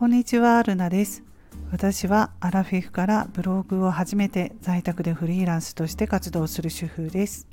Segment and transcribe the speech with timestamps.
[0.00, 1.22] こんにちは、ルナです。
[1.70, 7.46] 私はアラフィフからブログを始めて在宅でフリーランスとして活動する主婦です。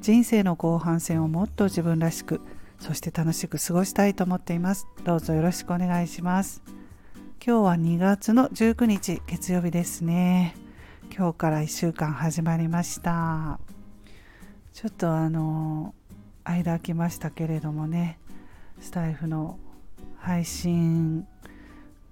[0.00, 2.40] 人生の後半戦をもっと自分らしく、
[2.78, 4.86] そして楽しく過ごしたいと思っています。
[5.04, 6.62] どうぞよろしくお願いします。
[7.46, 10.54] 今日は2月の19日月曜日ですね。
[11.14, 13.60] 今日から1週間始まりました。
[14.72, 15.94] ちょっとあの
[16.44, 18.18] 間空きましたけれどもね、
[18.80, 19.58] スタイフの
[20.16, 21.26] 配信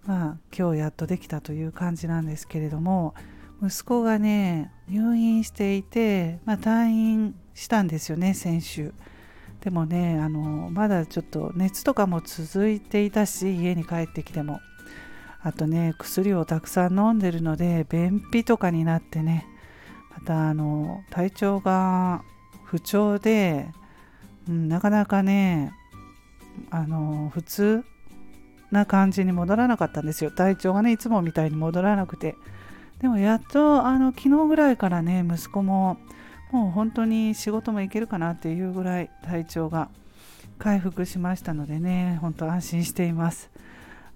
[0.07, 3.15] まあ今日やっとできたという感じなんですけれども
[3.63, 8.93] 息子がね入院していて、まあ、退院したんですよね先週。
[9.61, 14.61] でもねあのまだちょっと熱とかも続いていたし家に帰ってきても。
[15.45, 19.47] あとね薬をたくさん飲んでるので便秘とかになってね。
[20.11, 22.23] またあの体調が
[22.65, 23.67] 不調で、
[24.49, 25.73] うん、なかなかね
[26.71, 27.85] あの普通
[28.73, 30.31] な感じに戻らなかったんですよ。
[30.31, 32.35] 体調がねいつもみたいに戻らなくて。
[33.01, 35.99] でもやっとあの昨日ぐらいからね息子も
[36.53, 39.89] もう本当に仕事も行けるかなっていうぐらい体調が
[40.59, 43.51] 回復しましたのでね本当安心しています。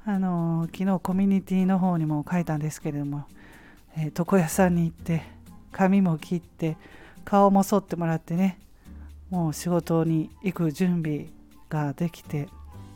[0.05, 3.25] あの昨日コミュニティの方にも書いたんですけれども、
[3.97, 5.25] えー、床屋さんに行って
[5.73, 6.77] 髪も切って
[7.25, 8.61] 顔も剃ってもらってね
[9.31, 11.27] もう仕事に行く準備
[11.69, 12.49] ができて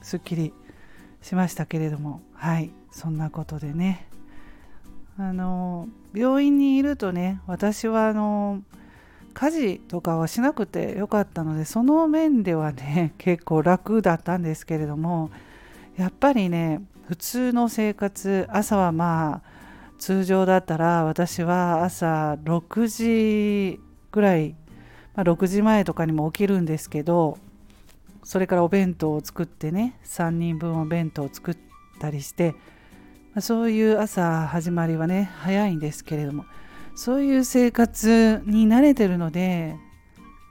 [0.02, 0.54] すっきり
[1.22, 2.22] しましたけれども。
[2.34, 2.70] はい。
[2.90, 4.10] そんなことでね。
[5.20, 8.62] あの病院にいるとね私はあの
[9.34, 15.30] 家事とかはしなくてよかったのでその面ではね 結構楽だったんですけれども
[15.96, 19.50] やっぱりね普通の生活朝はまあ
[19.98, 23.80] 通常だったら私は朝6時
[24.12, 24.56] ぐらい、
[25.14, 27.36] まあ、6時前とかにも起きるんですけど
[28.22, 31.56] それからお弁当を作ってね3人分お弁当を作っ
[32.00, 32.54] たりして、
[33.34, 36.44] ま、そういう朝始まりはね早いんですけれども
[36.94, 39.76] そういう生活に慣れてるので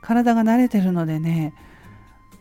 [0.02, 1.54] 体が慣れてるのでね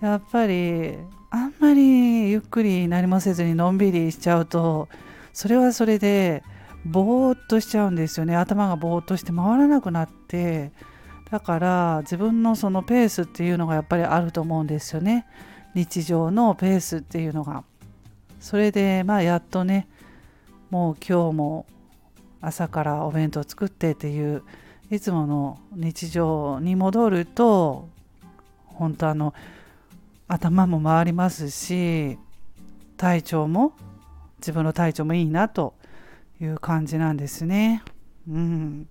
[0.00, 0.97] やっぱり
[1.30, 4.88] あんまりゆっくり何もせずにのんびりしちゃうと
[5.32, 6.42] それはそれで
[6.84, 8.36] ぼーっとしちゃうんですよね。
[8.36, 10.72] 頭がぼーっとして回らなくなって
[11.31, 15.27] だから自分のそのペースっていうのがやっぱりあると思うんですよね。
[15.75, 17.65] 日常のペースっていうのが。
[18.41, 19.89] それでまあやっとね
[20.71, 21.66] もう今日も
[22.41, 24.43] 朝からお弁当作ってっていう
[24.91, 27.89] いつもの日常に戻ると
[28.65, 29.34] 本当あの
[30.28, 32.19] 頭も回りますし
[32.97, 33.72] 体調も
[34.39, 35.75] 自分の体調もいいなと
[36.41, 37.83] いう感じなんですね。
[38.28, 38.89] うん。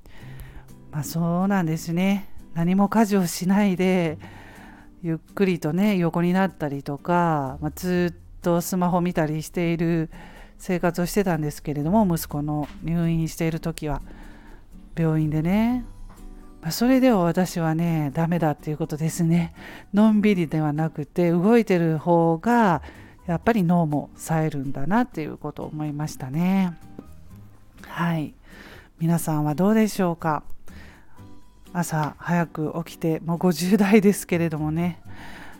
[0.92, 2.30] まあそうなんですね。
[2.54, 4.18] 何も家事をしないで
[5.04, 10.10] ゆっくりとね横になったりとか、まあ、ずっとスマホ見たりしている
[10.58, 14.02] 生活をしてたんですけれども息子の入院している時は
[14.96, 15.86] 病院でね、
[16.64, 19.54] まあ、それでは私はねダメだっていうことですね。
[19.94, 22.82] のんびりではなくて動いてる方が
[23.28, 26.76] やっぱり脳も冴えるんだなっていうことを思いましたね。
[27.86, 28.34] はい。
[29.00, 30.42] 皆さんはどうでしょうか？
[31.78, 35.00] 朝早く起きてもう50代ですけれどもね。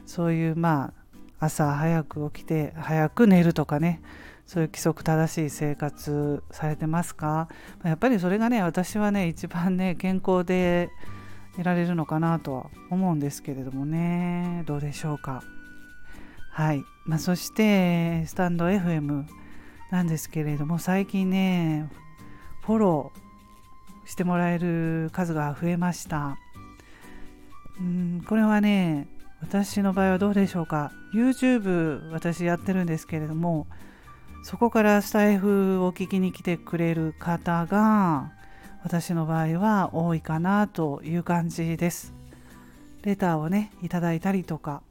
[0.08, 0.94] そういうま
[1.40, 4.02] あ朝早く起きて早く寝るとかね。
[4.48, 7.50] そういう規則正しい生活されてますか？
[7.84, 10.90] やっぱりそれがね私はね一番ね健康で
[11.60, 14.64] いられるのかなとは思うんですけれどもね。
[14.66, 15.44] どうでしょうか？
[16.52, 19.26] はい、まあ、そしてスタンド FM
[19.92, 21.90] なんですけれども最近ね
[22.64, 23.27] フォロー
[24.08, 26.38] してもらえる数が増えました。
[27.80, 29.08] うんこれはね
[29.42, 30.92] 私の場合はどうでしょうか。
[31.14, 33.68] YouTube 私やってるんですけれども
[34.44, 38.32] そこからスタイフを聞きに来てくれる方が
[38.84, 42.14] 私の場合は多いかなという感じです。
[43.04, 44.82] レターをねいただいたりとか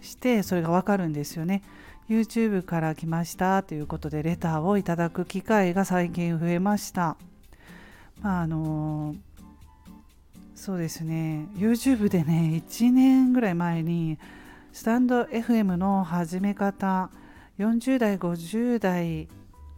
[0.00, 1.62] してそれがわかるんですよね。
[2.08, 7.16] YouTube から来ましたということでレターをいただく機会が最近増えました。
[8.22, 9.14] あの
[10.54, 11.46] そうですね。
[11.56, 14.18] YouTube でね1年ぐらい前に
[14.72, 17.10] スタンド FM の始め方
[17.58, 19.28] 40代50代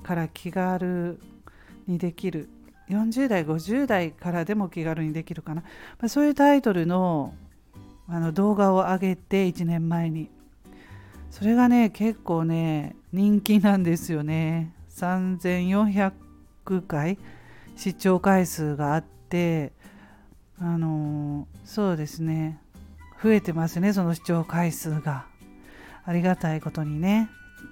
[0.03, 1.21] から気軽
[1.87, 2.49] にできる
[2.89, 5.69] 40代50代からでも気軽にできるかな、ま
[6.03, 7.35] あ、そういうタイトルの
[8.09, 10.29] あの動画を上げて1年前に。
[11.31, 14.75] それがね結構ね人気なんですよね。
[14.91, 16.13] 3400
[16.87, 17.19] 回。
[17.77, 19.73] 視聴回数があって
[20.59, 22.61] あのそうですね
[23.23, 25.27] 増えてますねその視聴回数が
[26.05, 27.31] ありがたいことにね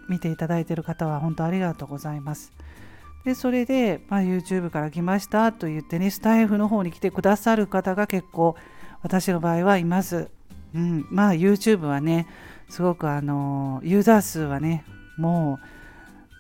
[0.09, 2.53] 見ていただいている方は本当ありがとうございます。
[3.25, 8.57] でそれで、まあ、YouTube から来ましたと言ってねスタイフの方に来てくださる方が結構
[9.03, 10.29] 私の場合はいます。
[10.75, 12.27] うん、まあ YouTube はね
[12.69, 14.85] すごくあのユーザー数はね
[15.19, 15.59] も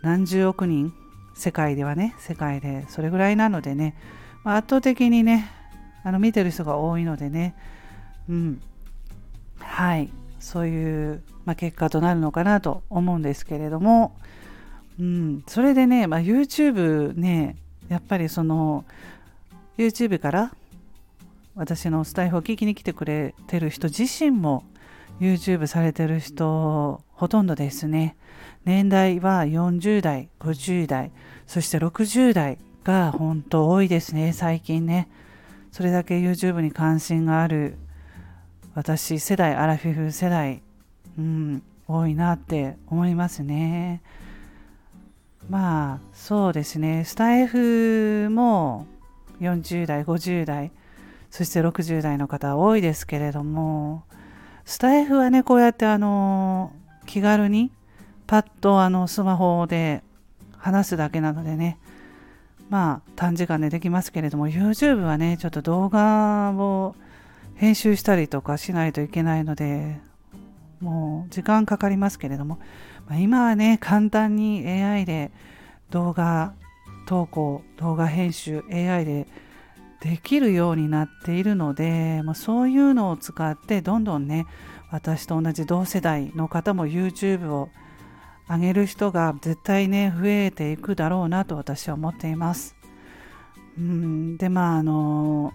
[0.02, 0.94] う何十億人
[1.34, 3.96] 世界ではね世界でそれぐらいなのでね、
[4.44, 5.50] まあ、圧倒的にね
[6.02, 7.54] あの見てる人が多いのでね
[8.28, 8.60] うん
[9.58, 14.16] はいそういう、まあ、結果となるのかなと思うんですけれども、
[14.98, 17.56] うん、それでね、まあ、YouTube ね
[17.88, 18.84] やっぱりその
[19.76, 20.54] YouTube から
[21.54, 24.64] 私のスタイフを聞きに来てくれてる人自身も
[25.20, 28.16] YouTube されてる人ほとんどですね。
[28.64, 31.12] 年代は40代50代
[31.46, 34.32] そして60代が本当多いですね。
[34.32, 35.08] 最近ね。
[35.70, 37.76] それだけ YouTube に関心がある
[38.74, 40.62] 私世代アラフィフ世代、
[41.18, 44.02] うん、多いなって思いますね。
[45.48, 47.04] まあそうですね。
[47.04, 48.86] スタイフも
[49.40, 50.72] 40代50代
[51.30, 54.04] そして60代の方多いですけれども
[54.70, 56.72] スタイフはねこうやってあの
[57.04, 57.72] 気軽に
[58.28, 60.04] パッとあのスマホで
[60.58, 61.76] 話すだけなのでね。
[62.68, 66.94] まあ短時間でできますけれども YouTube はねちょっと動画を
[67.56, 69.98] 編集したりとかしないといけないので
[70.80, 72.60] もう時間かかりますけれども、
[73.08, 75.32] まあ、今はね簡単に AI で
[75.90, 76.54] 動画
[77.06, 79.26] 投稿動画編集 AI で
[80.00, 84.46] できるようになっているので、まあ、そういうのを使ってどんどんね
[84.90, 87.68] 私と同じ同世代の方も YouTube を
[88.48, 92.74] 上げる人が絶対ね増えていくだろうなと私は思っています。
[93.78, 95.52] うんでまああの、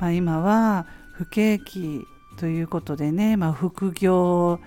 [0.00, 2.04] まあ、今は不景気
[2.38, 4.58] ということでね、まあ、副業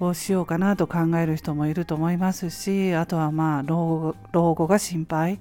[0.00, 5.40] をしようかなと考える人もいると思いますしあとはまあ老後が心配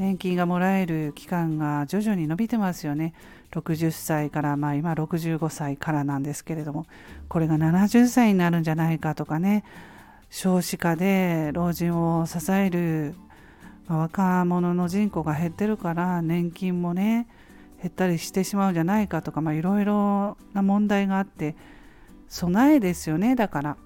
[0.00, 3.12] 年金がもらえる期間が徐々に伸びてますよね。
[3.52, 6.86] 60歳からまあ今65歳からなんですけれども。
[7.28, 9.62] これが70歳になるんじゃないかとかね。
[10.30, 13.14] 少子化で老人を支える、
[13.88, 17.28] ま、若者の人口が減ってるから年金もね
[17.82, 21.56] 減ったりしてしまうんじゃないかとかいろいろな問題があって
[22.26, 23.34] 備えですよね。
[23.34, 23.76] だから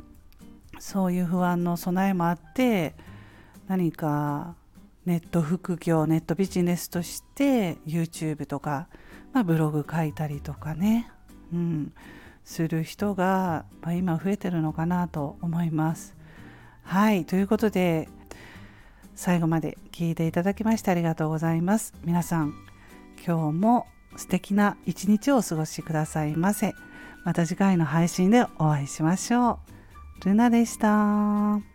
[0.78, 2.94] そういう不安の備えもあって
[3.66, 4.54] 何か
[5.06, 8.88] ネット副業ネットビジネスとして YouTube とか、
[9.32, 11.10] まあ、ブログ書いたりとかね、
[11.52, 11.92] うん、
[12.44, 16.16] する人が、まあ、今増えてるのかなと思います。
[16.82, 18.08] はいということで
[19.14, 21.94] 最後まで聞いていただきましてありがとうございます。
[22.04, 22.54] 皆さん
[23.26, 23.86] 今日も
[24.16, 26.74] 素敵な一日をお過ごしくださいませ。
[27.24, 29.60] また次回の配信でお会いしましょ
[30.22, 30.28] う。
[30.28, 31.73] ルナでした。